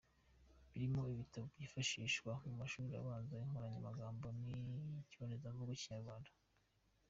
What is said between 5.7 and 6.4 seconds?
cy’ikinyarwanda.